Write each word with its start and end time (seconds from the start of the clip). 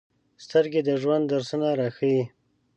سترګې 0.45 0.81
د 0.87 0.89
ژوند 1.01 1.23
درسونه 1.31 1.69
راښيي 1.79 2.23